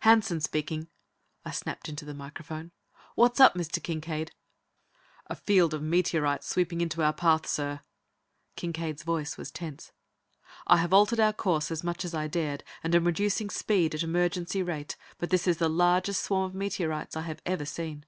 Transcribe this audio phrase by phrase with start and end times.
[0.00, 0.88] "Hanson speaking!"
[1.44, 2.72] I snapped into the microphone.
[3.14, 3.82] "What's up, Mr.
[3.82, 4.32] Kincaide?"
[5.26, 7.80] "A field of meteorites sweeping into our path, sir."
[8.56, 9.92] Kincaide's voice was tense.
[10.66, 14.02] "I have altered our course as much as I dared and am reducing speed at
[14.02, 18.06] emergency rate, but this is the largest swarm of meteorites I have ever seen.